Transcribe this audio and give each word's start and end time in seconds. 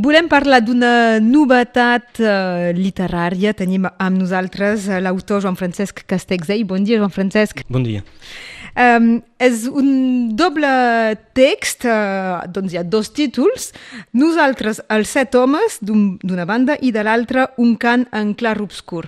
Volem 0.00 0.28
parlar 0.32 0.62
d'una 0.64 1.18
novetat 1.20 2.20
eh, 2.22 2.70
literària. 2.76 3.52
Tenim 3.56 3.84
amb 3.90 4.16
nosaltres 4.16 4.86
eh, 4.88 5.00
l'autor 5.02 5.42
Joan 5.44 5.58
Francesc 5.60 6.04
Castegsell. 6.08 6.64
Bon 6.68 6.86
dia, 6.86 7.00
Joan 7.02 7.12
Francesc. 7.12 7.60
Bon 7.68 7.84
dia. 7.84 8.00
Um, 8.72 9.18
és 9.40 9.64
un 9.66 9.88
doble 10.36 10.68
text, 11.36 11.86
uh, 11.88 12.44
doncs 12.52 12.74
hi 12.74 12.78
ha 12.80 12.84
dos 12.84 13.08
títols. 13.16 13.70
Nosaltres, 14.12 14.82
els 14.92 15.12
set 15.16 15.34
homes, 15.38 15.78
d'una 15.80 16.44
un, 16.44 16.46
banda, 16.48 16.76
i 16.84 16.92
de 16.92 17.04
l'altra, 17.06 17.48
un 17.60 17.74
cant 17.80 18.04
en 18.16 18.34
clar 18.36 18.58
obscur. 18.60 19.06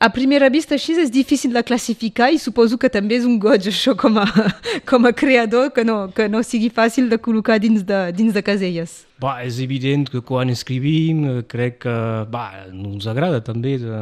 A 0.00 0.08
primera 0.14 0.48
vista, 0.48 0.78
així, 0.78 0.96
és 1.00 1.12
difícil 1.12 1.52
de 1.52 1.64
classificar 1.66 2.30
i 2.32 2.40
suposo 2.40 2.80
que 2.80 2.88
també 2.92 3.20
és 3.20 3.28
un 3.28 3.38
goig, 3.42 3.68
això, 3.68 3.92
com 3.98 4.16
a, 4.22 4.26
com 4.90 5.04
a 5.04 5.12
creador, 5.12 5.70
que 5.76 5.84
no, 5.84 6.08
que 6.16 6.30
no 6.32 6.42
sigui 6.42 6.72
fàcil 6.72 7.10
de 7.12 7.20
col·locar 7.20 7.60
dins 7.60 7.84
de, 7.84 8.06
dins 8.16 8.32
de 8.32 8.44
caselles. 8.44 9.02
Bah, 9.20 9.44
és 9.44 9.60
evident 9.62 10.08
que 10.10 10.24
quan 10.26 10.50
escrivim 10.50 11.24
eh, 11.28 11.42
crec 11.48 11.84
que 11.84 11.96
bah, 12.32 12.64
no 12.72 12.96
ens 12.96 13.06
agrada 13.10 13.44
també 13.44 13.76
de 13.78 13.98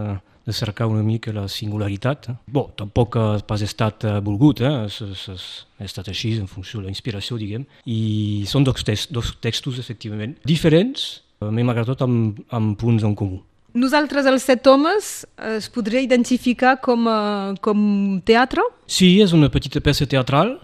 de 0.46 0.52
cercar 0.52 0.88
una 0.90 1.02
mica 1.02 1.32
la 1.32 1.46
singularitat. 1.48 2.30
Bon, 2.46 2.70
tampoc 2.76 3.16
ha 3.16 3.26
pas 3.46 3.62
estat 3.62 4.06
eh, 4.08 4.16
volgut, 4.24 4.62
eh? 4.62 4.72
ha 4.72 5.84
estat 5.86 6.10
així 6.10 6.34
en 6.40 6.48
funció 6.50 6.80
de 6.80 6.88
la 6.88 6.94
inspiració, 6.94 7.38
diguem, 7.38 7.66
i 7.86 8.42
són 8.50 8.66
dos, 8.66 8.82
text, 8.86 9.12
dos 9.14 9.36
textos, 9.42 9.78
efectivament, 9.82 10.36
diferents, 10.48 11.22
m'agrada 11.42 11.94
tot 11.94 12.04
amb, 12.06 12.42
amb 12.54 12.76
punts 12.78 13.06
en 13.06 13.16
comú. 13.18 13.42
Nosaltres, 13.72 14.26
els 14.28 14.44
set 14.44 14.66
homes, 14.68 15.12
es 15.56 15.70
podria 15.72 16.02
identificar 16.04 16.76
com, 16.84 17.06
a, 17.08 17.54
com 17.64 18.20
teatre? 18.26 18.64
Sí, 18.84 19.14
és 19.24 19.32
una 19.32 19.48
petita 19.52 19.80
peça 19.80 20.04
teatral, 20.04 20.58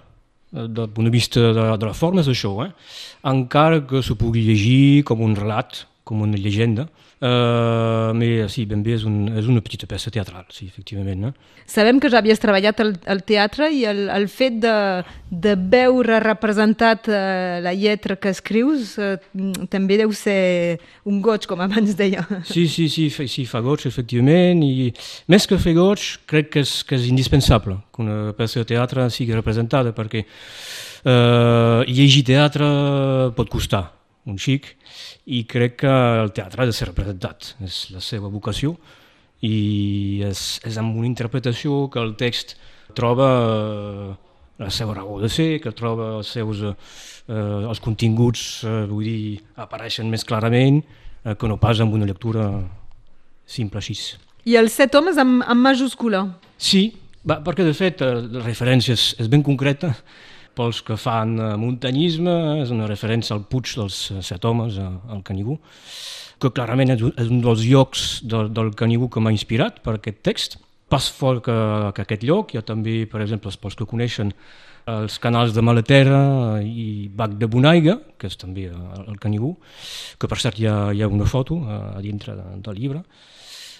eh, 0.52 0.66
del 0.66 0.90
punt 0.92 1.08
de 1.08 1.14
vista 1.14 1.40
de, 1.40 1.68
de 1.80 1.88
la 1.88 1.96
forma 1.96 2.20
és 2.20 2.28
això, 2.28 2.52
eh? 2.66 2.72
encara 3.30 3.80
que 3.88 4.02
se 4.04 4.18
pugui 4.18 4.44
llegir 4.44 5.06
com 5.08 5.24
un 5.24 5.38
relat, 5.38 5.86
com 6.08 6.24
una 6.24 6.40
llegenda, 6.40 6.88
Uh, 7.18 8.14
mais 8.14 8.46
sí, 8.46 8.62
ben 8.62 8.78
bé 8.86 8.92
és, 8.94 9.02
un, 9.02 9.24
és 9.34 9.46
una 9.50 9.58
petita 9.58 9.88
peça 9.90 10.10
teatral, 10.14 10.44
sí, 10.54 10.68
efectivament. 10.70 11.18
No? 11.18 11.30
Sabem 11.66 11.98
que 11.98 12.06
ja 12.12 12.20
havies 12.20 12.38
treballat 12.38 12.78
al, 12.78 12.92
al 13.10 13.24
teatre 13.26 13.72
i 13.74 13.80
el, 13.90 14.04
el 14.14 14.28
fet 14.30 14.60
de, 14.62 14.74
de 15.26 15.56
veure 15.58 16.20
representat 16.22 17.10
uh, 17.10 17.58
la 17.64 17.72
lletra 17.74 18.14
que 18.22 18.30
escrius 18.30 18.94
uh, 19.02 19.16
també 19.66 19.98
deu 19.98 20.14
ser 20.14 20.78
un 21.10 21.18
goig, 21.18 21.48
com 21.50 21.58
abans 21.66 21.98
deia. 21.98 22.22
Sí, 22.46 22.68
sí, 22.70 22.86
sí, 22.86 23.08
fa, 23.10 23.26
sí, 23.26 23.48
fa 23.50 23.64
goig, 23.66 23.88
efectivament, 23.90 24.62
i 24.62 24.92
més 25.26 25.50
que 25.50 25.58
fer 25.58 25.74
goig, 25.74 26.06
crec 26.30 26.54
que 26.54 26.62
és, 26.62 26.78
que 26.86 27.00
és 27.02 27.10
indispensable 27.10 27.80
que 27.90 28.06
una 28.06 28.30
peça 28.38 28.62
de 28.62 28.70
teatre 28.76 29.10
sigui 29.10 29.34
representada, 29.34 29.90
perquè 29.90 30.22
uh, 30.22 31.82
llegir 31.82 32.28
teatre 32.30 32.74
pot 33.34 33.50
costar 33.50 33.88
un 34.28 34.38
xic, 34.40 34.70
i 35.26 35.42
crec 35.48 35.80
que 35.82 35.92
el 36.22 36.32
teatre 36.36 36.64
ha 36.64 36.68
de 36.68 36.76
ser 36.76 36.90
representat, 36.90 37.54
és 37.64 37.86
la 37.94 38.02
seva 38.04 38.30
vocació 38.32 38.76
i 39.44 40.22
és, 40.26 40.58
és 40.66 40.78
amb 40.80 40.96
una 40.98 41.06
interpretació 41.06 41.86
que 41.92 42.00
el 42.02 42.16
text 42.18 42.56
troba 42.96 43.28
eh, 43.38 44.08
la 44.58 44.70
seva 44.74 44.96
raó 44.96 45.20
de 45.22 45.30
ser, 45.30 45.60
que 45.62 45.72
troba 45.76 46.16
els 46.18 46.32
seus 46.34 46.64
eh, 46.64 46.72
els 47.30 47.80
continguts, 47.84 48.64
eh, 48.66 48.84
vull 48.90 49.06
dir, 49.06 49.36
apareixen 49.60 50.10
més 50.10 50.26
clarament 50.26 50.80
eh, 50.82 51.34
que 51.38 51.50
no 51.50 51.58
pas 51.60 51.80
amb 51.80 51.94
una 51.94 52.08
lectura 52.08 52.48
simple 53.48 53.82
així. 53.82 53.96
I 54.48 54.56
els 54.58 54.74
set 54.74 54.94
homes 54.98 55.18
amb, 55.20 55.44
amb 55.46 55.62
majúscula? 55.62 56.24
Sí, 56.58 56.88
va, 57.28 57.38
perquè 57.44 57.66
de 57.66 57.76
fet 57.76 58.02
eh, 58.02 58.16
la 58.38 58.42
referència 58.42 58.96
és, 58.98 59.12
és 59.22 59.30
ben 59.30 59.44
concreta, 59.46 59.94
pels 60.58 60.82
que 60.84 60.98
fan 60.98 61.36
eh, 61.38 61.50
muntanyisme, 61.60 62.36
és 62.64 62.72
una 62.74 62.88
referència 62.90 63.36
al 63.36 63.44
Puig 63.50 63.70
dels 63.78 63.98
eh, 64.12 64.22
Set 64.26 64.44
Homes, 64.48 64.78
eh, 64.82 64.88
al 65.14 65.22
Canigú, 65.26 65.58
que 66.42 66.52
clarament 66.54 66.94
és 66.94 67.02
un 67.02 67.42
dels 67.42 67.64
llocs 67.66 68.08
del, 68.26 68.50
del 68.54 68.72
Canigú 68.78 69.08
que 69.10 69.22
m'ha 69.22 69.34
inspirat 69.34 69.80
per 69.84 69.96
aquest 69.96 70.22
text. 70.26 70.58
Pas 70.88 71.08
fort 71.12 71.42
que, 71.44 71.54
que 71.94 72.04
aquest 72.04 72.24
lloc, 72.24 72.54
hi 72.54 72.60
ha 72.60 72.64
també, 72.64 73.02
per 73.10 73.20
exemple, 73.24 73.50
els 73.52 73.76
que 73.76 73.86
coneixen 73.88 74.32
els 74.88 75.18
canals 75.20 75.52
de 75.52 75.60
Malaterra 75.60 76.20
i 76.64 77.10
Bac 77.12 77.34
de 77.36 77.48
Bonaiga, 77.50 77.98
que 78.16 78.30
és 78.30 78.38
també 78.40 78.68
el 78.70 79.18
Canigú, 79.20 79.52
que 80.16 80.30
per 80.30 80.38
cert 80.40 80.56
hi 80.62 80.68
ha, 80.70 80.78
hi 80.96 81.02
ha 81.04 81.10
una 81.12 81.28
foto 81.28 81.58
a 81.68 82.00
dintre 82.00 82.38
del 82.64 82.80
llibre. 82.80 83.02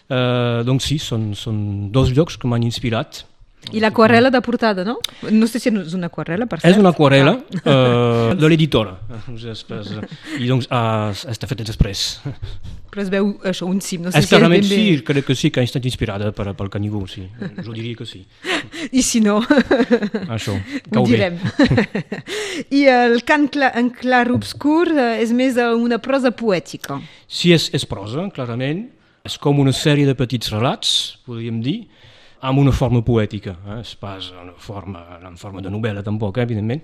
Eh, 0.09 0.61
doncs 0.69 0.91
sí, 0.91 0.99
són, 1.01 1.31
són 1.37 1.59
dos 1.93 2.13
llocs 2.17 2.37
que 2.41 2.49
m'han 2.51 2.67
inspirat 2.67 3.23
i 3.73 3.83
l'aquarela 3.83 4.31
de 4.33 4.41
portada, 4.41 4.85
no? 4.85 4.97
No 5.31 5.47
sé 5.51 5.61
si 5.61 5.69
és 5.69 5.95
una 5.97 6.09
aquarela, 6.09 6.47
per 6.49 6.61
cert. 6.61 6.71
És 6.73 6.79
una 6.81 6.93
aquarela 6.95 7.35
ah. 7.65 7.75
uh, 7.75 8.37
de 8.39 8.49
l'editora. 8.49 8.97
I 10.39 10.49
doncs 10.49 10.71
uh, 10.71 11.11
està 11.29 11.49
feta 11.51 11.67
després. 11.69 12.05
Però 12.89 13.05
es 13.05 13.11
veu 13.13 13.35
això, 13.47 13.69
un 13.69 13.83
cim, 13.85 14.07
no 14.07 14.13
sé 14.13 14.23
és 14.23 14.29
si 14.31 14.37
és 14.39 14.41
ben 14.41 14.55
bé... 14.55 14.63
sí, 14.65 14.85
crec 15.05 15.27
que 15.29 15.37
sí, 15.37 15.51
que 15.53 15.61
ha 15.61 15.69
estat 15.69 15.85
inspirada 15.85 16.31
per, 16.33 16.47
pel 16.57 16.71
Canigó, 16.73 17.03
sí. 17.11 17.27
Jo 17.61 17.75
diria 17.75 17.99
que 17.99 18.09
sí. 18.09 18.23
I 18.89 19.05
si 19.05 19.21
no... 19.25 19.37
Això, 20.39 20.57
cau 20.89 21.05
Ho 21.05 21.11
direm. 21.11 21.37
I 22.79 22.87
el 22.95 23.21
cant 23.29 23.51
cla 23.53 23.75
en 23.77 23.93
clar 23.93 24.25
obscur 24.33 24.87
eh, 24.95 25.19
és 25.21 25.35
més 25.37 25.61
una 25.61 26.01
prosa 26.01 26.33
poètica. 26.33 26.97
Sí, 27.29 27.53
és, 27.53 27.69
és 27.77 27.85
prosa, 27.89 28.25
clarament. 28.33 28.87
És 29.29 29.37
com 29.43 29.61
una 29.61 29.75
sèrie 29.77 30.09
de 30.09 30.17
petits 30.17 30.49
relats, 30.55 31.19
podríem 31.29 31.61
dir, 31.61 31.83
amb 32.41 32.59
una 32.63 32.73
forma 32.73 33.03
poètica, 33.03 33.57
eh? 33.67 33.81
és 33.83 33.95
pas 33.99 34.31
una 34.33 34.55
forma, 34.63 35.05
en 35.25 35.37
forma 35.41 35.63
de 35.65 35.73
novel·la 35.73 36.05
tampoc, 36.07 36.39
eh? 36.39 36.47
evidentment, 36.47 36.83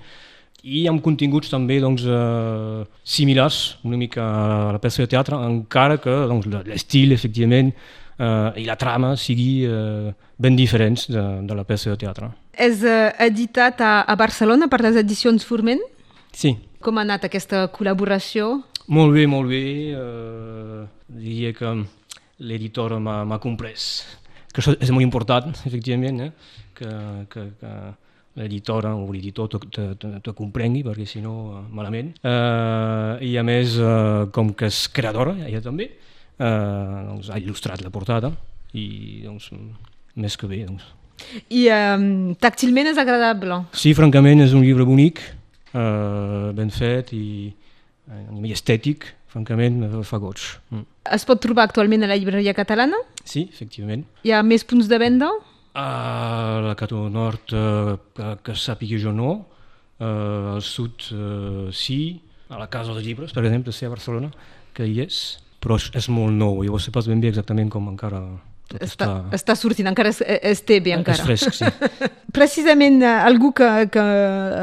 i 0.65 0.87
amb 0.88 1.03
continguts 1.04 1.50
també 1.53 1.76
doncs, 1.82 2.06
eh, 2.09 2.84
similars 3.04 3.76
una 3.84 3.98
mica 4.00 4.25
a 4.25 4.72
la 4.72 4.81
peça 4.81 5.04
de 5.04 5.10
teatre, 5.12 5.37
encara 5.37 5.98
que 6.00 6.14
doncs, 6.31 6.48
l'estil, 6.66 7.12
efectivament, 7.12 7.72
eh, 8.19 8.62
i 8.62 8.64
la 8.64 8.78
trama 8.81 9.14
sigui 9.20 9.66
eh, 9.69 10.14
ben 10.41 10.56
diferents 10.56 11.06
de, 11.12 11.25
de 11.44 11.59
la 11.59 11.66
peça 11.69 11.93
de 11.93 12.00
teatre. 12.00 12.31
És 12.56 12.82
eh, 12.87 13.10
editat 13.26 13.82
a, 13.84 13.94
a 14.09 14.16
Barcelona 14.16 14.70
per 14.72 14.81
les 14.87 14.97
edicions 15.00 15.44
Forment? 15.44 15.82
Sí. 16.34 16.56
Com 16.84 16.98
ha 16.98 17.04
anat 17.04 17.28
aquesta 17.28 17.66
col·laboració? 17.72 18.62
Molt 18.93 19.14
bé, 19.14 19.28
molt 19.31 19.48
bé. 19.53 19.64
Eh, 19.97 20.82
diria 21.20 21.53
que 21.56 21.76
l'editora 22.44 22.98
m'ha 22.98 23.38
comprès 23.41 24.03
que 24.54 24.62
això 24.62 24.76
és 24.78 24.94
molt 24.94 25.03
important, 25.03 25.50
efectivament, 25.69 26.22
eh? 26.28 26.31
que, 26.78 26.91
que, 27.31 27.47
que 27.59 27.75
l'editora 28.38 28.94
o 28.94 29.06
l'editor 29.12 29.50
te, 29.50 29.84
te 29.98 30.34
comprengui, 30.34 30.82
perquè 30.87 31.06
si 31.06 31.22
no, 31.22 31.34
eh, 31.59 31.62
malament. 31.75 32.12
Eh, 32.22 33.31
I 33.31 33.37
a 33.38 33.44
més, 33.47 33.78
eh, 33.78 34.26
com 34.34 34.53
que 34.54 34.70
és 34.70 34.84
creadora, 34.94 35.37
ella 35.47 35.62
també, 35.62 35.91
eh, 36.38 37.00
doncs, 37.10 37.31
ha 37.31 37.41
il·lustrat 37.43 37.82
la 37.84 37.94
portada 37.94 38.32
i 38.75 39.22
doncs, 39.25 39.50
més 40.19 40.38
que 40.38 40.50
bé. 40.50 40.64
Doncs. 40.66 40.87
I 41.54 41.66
um, 41.70 42.06
tàctilment 42.43 42.91
és 42.91 42.98
agradable? 42.98 43.60
Sí, 43.78 43.94
francament, 43.94 44.43
és 44.43 44.54
un 44.54 44.64
llibre 44.66 44.87
bonic, 44.87 45.22
eh, 45.70 46.50
ben 46.59 46.75
fet 46.75 47.14
i 47.14 47.26
a 48.10 48.19
nivell 48.34 48.54
estètic, 48.54 49.06
francament, 49.34 49.83
fa 50.06 50.21
goig. 50.22 50.43
Mm. 50.71 50.87
Es 51.17 51.27
pot 51.28 51.43
trobar 51.43 51.67
actualment 51.69 52.06
a 52.06 52.11
la 52.11 52.19
llibreria 52.19 52.55
catalana? 52.56 53.00
Sí, 53.27 53.49
efectivament. 53.50 54.06
Hi 54.25 54.34
ha 54.34 54.45
més 54.47 54.65
punts 54.69 54.89
de 54.91 55.00
venda? 55.03 55.31
A 55.75 55.89
la 56.62 56.77
Cató 56.78 57.09
Nord, 57.11 57.50
eh, 57.50 57.97
que, 58.15 58.31
que 58.47 58.55
sàpiga 58.59 59.00
jo 59.03 59.12
no, 59.15 59.33
uh, 59.99 60.55
al 60.55 60.62
sud 60.62 61.09
uh, 61.11 61.71
sí, 61.75 62.21
a 62.49 62.61
la 62.61 62.69
Casa 62.71 62.94
dels 62.94 63.06
Llibres, 63.06 63.34
per 63.34 63.43
exemple, 63.43 63.75
sí, 63.75 63.87
a 63.89 63.91
Barcelona, 63.91 64.31
que 64.75 64.87
hi 64.87 65.00
és, 65.03 65.21
però 65.65 65.78
és 65.81 66.11
molt 66.12 66.37
nou, 66.37 66.62
llavors 66.62 66.87
sé 66.87 66.94
pas 66.94 67.09
ben 67.11 67.23
bé 67.23 67.33
exactament 67.33 67.73
com 67.73 67.89
encara 67.91 68.23
està, 68.75 68.87
està... 68.87 69.09
està 69.37 69.56
sortint, 69.59 69.89
encara 69.91 70.12
es, 70.15 70.21
es 70.23 70.62
té 70.67 70.78
bé 70.84 70.94
encara. 70.97 71.19
És 71.19 71.27
fresc, 71.27 71.59
sí. 71.59 71.67
Precisament 72.34 72.99
eh, 72.99 73.06
algú 73.06 73.53
que, 73.55 73.67
que 73.95 74.03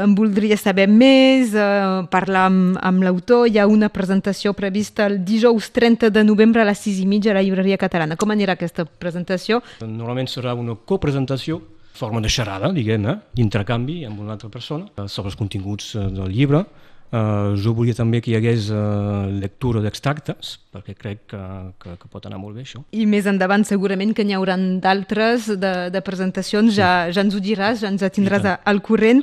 em 0.02 0.12
voldria 0.12 0.58
saber 0.60 0.84
més, 0.92 1.54
eh, 1.56 2.02
parlar 2.12 2.44
amb, 2.50 2.76
amb 2.84 3.04
l'autor, 3.06 3.46
hi 3.48 3.56
ha 3.56 3.64
una 3.64 3.88
presentació 3.88 4.52
prevista 4.52 5.06
el 5.08 5.22
dijous 5.24 5.70
30 5.72 6.10
de 6.12 6.24
novembre 6.28 6.60
a 6.60 6.66
les 6.68 6.82
6 6.84 7.00
i 7.00 7.06
mitja 7.08 7.32
a 7.32 7.38
la 7.38 7.44
llibreria 7.46 7.80
catalana. 7.80 8.18
Com 8.20 8.34
anirà 8.34 8.58
aquesta 8.58 8.84
presentació? 8.84 9.62
Normalment 9.80 10.28
serà 10.28 10.52
una 10.52 10.76
copresentació 10.76 11.62
forma 11.96 12.20
de 12.20 12.28
xerrada, 12.28 12.72
diguem, 12.76 13.08
eh? 13.08 13.16
d'intercanvi 13.40 14.02
amb 14.04 14.20
una 14.20 14.36
altra 14.36 14.52
persona 14.52 14.88
eh, 14.92 15.08
sobre 15.08 15.32
els 15.32 15.40
continguts 15.40 15.94
eh, 15.96 16.06
del 16.12 16.28
llibre, 16.28 16.66
Uh, 17.12 17.52
jo 17.60 17.74
volia 17.76 17.92
també 17.92 18.22
que 18.24 18.30
hi 18.32 18.38
hagués 18.38 18.70
uh, 18.72 19.26
lectura 19.36 19.82
d'extractes, 19.84 20.54
perquè 20.72 20.94
crec 20.96 21.18
que, 21.28 21.40
que, 21.82 21.90
que 22.00 22.08
pot 22.08 22.24
anar 22.24 22.38
molt 22.40 22.56
bé 22.56 22.62
això. 22.64 22.80
I 22.96 23.04
més 23.04 23.28
endavant 23.28 23.66
segurament 23.68 24.14
que 24.16 24.24
n'hi 24.24 24.32
haurà 24.32 24.56
d'altres 24.80 25.50
de, 25.60 25.72
de 25.92 26.02
presentacions, 26.06 26.72
sí. 26.72 26.78
ja, 26.80 27.10
ja 27.12 27.20
ens 27.20 27.36
ho 27.36 27.42
diràs, 27.44 27.82
ja 27.84 27.90
ens 27.92 28.06
tindràs 28.16 28.48
al 28.56 28.80
corrent. 28.80 29.20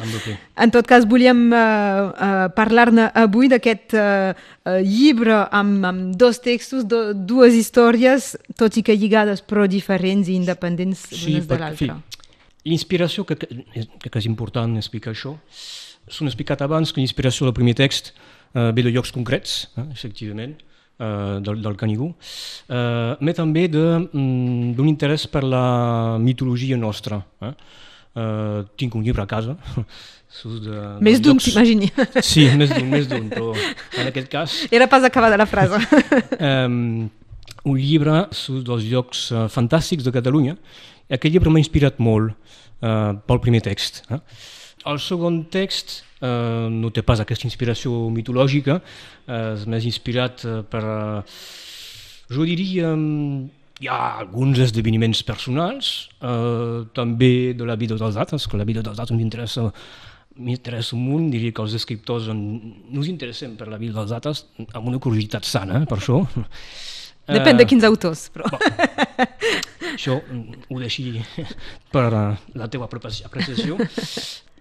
En 0.53 0.75
tot 0.75 0.85
cas, 0.85 1.09
volíem 1.09 1.47
uh, 1.49 1.57
uh, 1.57 2.45
parlar-ne 2.53 3.09
avui 3.23 3.49
d'aquest 3.49 3.97
uh, 3.97 4.37
uh, 4.37 4.77
llibre 4.85 5.41
amb, 5.49 5.89
amb 5.89 6.13
dos 6.13 6.43
textos, 6.45 6.85
do, 6.85 7.07
dues 7.17 7.57
històries, 7.57 8.35
tot 8.53 8.77
i 8.77 8.85
que 8.85 8.93
lligades 8.93 9.41
però 9.41 9.65
diferents 9.65 10.29
i 10.29 10.37
independents 10.37 11.07
sí, 11.09 11.39
de 11.41 11.57
l'altra. 11.57 11.97
L'inspiració, 12.69 13.25
que, 13.25 13.41
que, 13.41 13.49
que 14.05 14.17
és 14.21 14.29
important 14.29 14.77
explicar 14.77 15.17
això, 15.17 15.39
s'ho 16.07 16.25
explicat 16.25 16.61
abans 16.61 16.91
que 16.93 17.01
l'inspiració 17.01 17.47
del 17.47 17.55
primer 17.57 17.75
text 17.77 18.13
eh, 18.53 18.71
ve 18.71 18.83
de 18.85 18.93
llocs 18.93 19.11
concrets, 19.11 19.67
eh, 19.77 19.85
efectivament, 19.93 20.55
eh, 20.99 21.39
del, 21.41 21.61
del 21.61 21.75
Canigó, 21.77 22.13
eh, 22.67 23.17
però 23.19 23.35
també 23.35 23.67
mm, 23.69 24.73
d'un 24.77 24.89
interès 24.89 25.27
per 25.27 25.43
la 25.43 26.17
mitologia 26.19 26.77
nostra. 26.77 27.21
Eh? 27.41 27.53
Eh, 28.19 28.63
tinc 28.75 28.95
un 28.97 29.03
llibre 29.05 29.21
a 29.21 29.29
casa 29.29 29.53
de, 30.65 30.79
més 31.05 31.21
d'un, 31.21 31.37
t'imagini. 31.37 31.91
Sí, 32.25 32.47
més 32.57 32.73
d'un, 32.73 32.89
més 32.89 33.07
d'un, 33.09 33.29
però 33.29 33.53
en 33.53 34.09
aquest 34.09 34.29
cas... 34.31 34.57
Era 34.73 34.89
pas 34.89 35.05
acabada 35.05 35.37
la 35.37 35.47
frase. 35.49 35.79
um, 36.65 37.09
un 37.69 37.77
llibre 37.77 38.23
dels 38.29 38.87
llocs 38.89 39.27
uh, 39.33 39.47
fantàstics 39.51 40.05
de 40.05 40.13
Catalunya. 40.15 40.55
Aquest 41.09 41.33
llibre 41.33 41.53
m'ha 41.53 41.61
inspirat 41.61 41.99
molt 42.01 42.33
uh, 42.33 43.13
pel 43.27 43.41
primer 43.43 43.61
text. 43.65 44.03
Eh? 44.09 44.19
El 44.87 44.99
segon 45.03 45.41
text 45.51 46.03
uh, 46.21 46.69
no 46.71 46.91
té 46.95 47.03
pas 47.03 47.19
aquesta 47.19 47.47
inspiració 47.49 48.07
mitològica, 48.13 48.79
uh, 48.79 49.39
és 49.57 49.65
més 49.67 49.87
inspirat 49.89 50.45
uh, 50.47 50.59
per, 50.63 50.83
uh, 50.83 51.39
jo 52.31 52.45
diria, 52.47 52.93
um, 52.95 53.49
hi 53.79 53.89
ha 53.91 53.99
alguns 54.21 54.59
esdeveniments 54.63 55.23
personals, 55.27 56.09
uh, 56.21 56.85
també 56.95 57.55
de 57.57 57.67
la 57.67 57.75
vida 57.79 57.97
dels 57.99 58.19
altres, 58.19 58.47
que 58.47 58.59
la 58.59 58.67
vida 58.67 58.83
dels 58.85 58.99
altres 58.99 59.17
m'interessa 59.17 59.69
m'interessa 60.39 60.95
un 60.95 61.03
munt, 61.03 61.27
diria 61.33 61.51
que 61.51 61.63
els 61.63 61.75
escriptors 61.75 62.29
en, 62.31 62.39
us 62.95 63.09
interessem 63.11 63.57
per 63.59 63.67
la 63.67 63.79
vida 63.81 63.97
dels 63.97 64.13
altres, 64.15 64.45
amb 64.71 64.87
una 64.87 65.01
curiositat 65.03 65.47
sana, 65.47 65.81
eh, 65.81 65.89
per 65.89 65.99
això. 65.99 66.21
Depèn 67.29 67.59
de 67.59 67.65
quins 67.69 67.83
autors, 67.85 68.29
però... 68.33 68.49
Bon, 68.49 68.61
això 69.91 70.15
ho 70.17 70.79
deixi 70.81 71.19
per 71.93 72.07
la 72.09 72.69
teva 72.71 72.87
apreciació. 72.87 73.77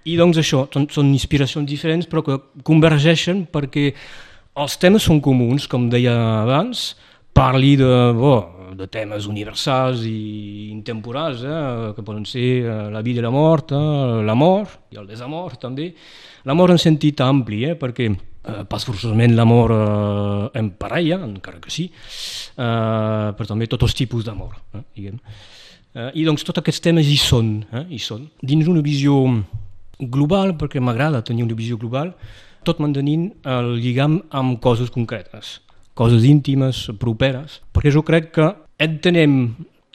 I 0.05 0.17
doncs 0.21 0.39
això, 0.41 0.67
són, 0.73 0.87
són 0.93 1.11
inspiracions 1.13 1.69
diferents 1.69 2.07
però 2.11 2.23
que 2.27 2.39
convergeixen 2.67 3.47
perquè 3.53 3.93
els 4.59 4.79
temes 4.83 5.05
són 5.07 5.21
comuns, 5.23 5.69
com 5.71 5.89
deia 5.91 6.15
abans, 6.43 6.93
parli 7.35 7.77
de, 7.79 7.91
bo, 8.19 8.37
de 8.75 8.89
temes 8.91 9.29
universals 9.31 10.03
i 10.07 10.71
intemporals, 10.73 11.45
eh, 11.47 11.93
que 11.95 12.03
poden 12.03 12.25
ser 12.27 12.47
eh, 12.65 12.79
la 12.91 13.03
vida 13.07 13.23
i 13.23 13.27
la 13.27 13.31
mort, 13.35 13.73
eh, 13.73 14.23
l'amor 14.27 14.73
i 14.93 14.99
el 14.99 15.07
desamor 15.07 15.55
també. 15.63 15.93
L'amor 16.49 16.75
en 16.75 16.83
sentit 16.83 17.23
ampli, 17.23 17.63
eh, 17.69 17.77
perquè 17.79 18.09
eh, 18.11 18.65
pas 18.69 18.87
forçosament 18.89 19.37
l'amor 19.37 19.75
eh, 19.77 20.59
en 20.59 20.73
parella, 20.81 21.21
encara 21.29 21.63
que 21.63 21.73
sí, 21.75 21.87
eh, 21.89 23.31
però 23.39 23.47
també 23.47 23.71
tots 23.71 23.87
els 23.87 23.97
tipus 24.03 24.27
d'amor, 24.27 24.59
eh, 24.75 24.85
diguem. 24.99 25.23
Eh, 25.95 26.11
I 26.21 26.27
doncs 26.27 26.45
tots 26.47 26.61
aquests 26.63 26.83
temes 26.85 27.09
hi 27.09 27.19
són, 27.23 27.55
eh, 27.71 27.87
hi 27.95 28.03
són. 28.03 28.27
Dins 28.43 28.69
una 28.71 28.83
visió 28.85 29.23
global, 29.99 30.57
perquè 30.59 30.81
m'agrada 30.81 31.25
tenir 31.27 31.47
una 31.47 31.59
visió 31.59 31.79
global, 31.79 32.15
tot 32.65 32.83
mantenint 32.83 33.31
el 33.49 33.77
lligam 33.83 34.21
amb 34.35 34.61
coses 34.63 34.91
concretes 34.95 35.59
coses 35.99 36.23
íntimes, 36.23 36.85
properes, 37.03 37.59
perquè 37.75 37.91
jo 37.91 38.05
crec 38.07 38.31
que 38.37 38.53
entenem 38.79 39.33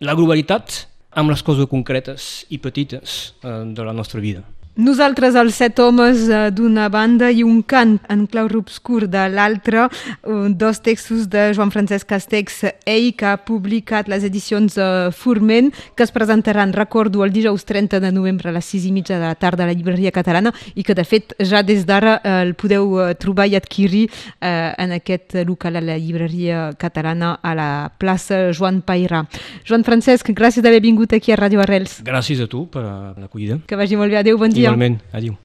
la 0.03 0.15
globalitat 0.17 0.83
amb 1.15 1.31
les 1.31 1.43
coses 1.45 1.69
concretes 1.71 2.43
i 2.51 2.59
petites 2.59 3.13
eh, 3.39 3.61
de 3.71 3.85
la 3.87 3.95
nostra 3.95 4.19
vida. 4.19 4.43
Nosaltres, 4.73 5.35
els 5.37 5.53
set 5.53 5.77
homes 5.77 6.23
eh, 6.25 6.47
d'una 6.49 6.87
banda 6.89 7.27
i 7.29 7.43
un 7.45 7.59
cant 7.61 7.99
en 8.09 8.23
clau 8.25 8.47
obscur 8.57 9.05
de 9.07 9.21
l'altra, 9.29 9.85
dos 10.23 10.79
textos 10.81 11.27
de 11.29 11.51
Joan 11.53 11.69
Francesc 11.71 12.07
Castex, 12.09 12.63
ell 12.89 13.11
que 13.17 13.27
ha 13.29 13.37
publicat 13.37 14.09
les 14.11 14.25
edicions 14.25 14.75
uh, 14.77 15.11
Forment, 15.13 15.69
que 15.95 16.03
es 16.03 16.11
presentaran, 16.11 16.73
recordo, 16.73 17.23
el 17.23 17.31
dijous 17.33 17.65
30 17.65 17.99
de 18.01 18.11
novembre 18.11 18.49
a 18.49 18.53
les 18.53 18.65
6 18.65 18.87
i 18.89 18.91
mitja 18.95 19.19
de 19.19 19.25
la 19.25 19.35
tarda 19.39 19.63
a 19.63 19.69
la 19.69 19.75
llibreria 19.77 20.11
catalana 20.11 20.51
i 20.75 20.83
que, 20.83 20.95
de 20.97 21.05
fet, 21.05 21.35
ja 21.39 21.63
des 21.63 21.85
d'ara 21.85 22.17
el 22.41 22.53
podeu 22.59 22.97
trobar 23.19 23.47
i 23.49 23.55
adquirir 23.57 24.03
en 24.41 24.93
aquest 24.97 25.37
local 25.47 25.79
a 25.79 25.83
la 25.85 25.97
llibreria 25.97 26.71
catalana 26.77 27.35
a 27.41 27.55
la 27.57 27.69
plaça 27.97 28.51
Joan 28.51 28.81
Pairà. 28.85 29.23
Joan 29.65 29.85
Francesc, 29.87 30.33
gràcies 30.35 30.65
d'haver 30.65 30.83
vingut 30.83 31.13
aquí 31.13 31.33
a 31.33 31.39
Ràdio 31.39 31.63
Arrels. 31.63 32.01
Gràcies 32.05 32.43
a 32.43 32.49
tu 32.51 32.67
per 32.73 32.83
l'acollida. 32.83 33.61
Que 33.67 33.79
vagi 33.79 33.97
molt 33.99 34.13
bé. 34.13 34.21
Adéu, 34.23 34.37
bon 34.37 34.51
dia. 34.51 34.62
aussi. 34.67 34.99
Hein. 35.13 35.35